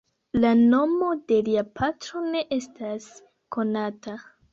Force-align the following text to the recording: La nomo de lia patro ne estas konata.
La 0.43 0.51
nomo 0.59 1.09
de 1.31 1.37
lia 1.49 1.63
patro 1.79 2.23
ne 2.29 2.41
estas 2.57 3.05
konata. 3.57 4.17